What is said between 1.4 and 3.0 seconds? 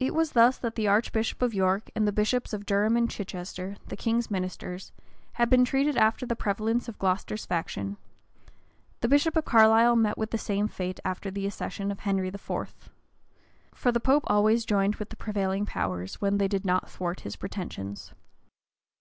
of York, and the bishops of Durham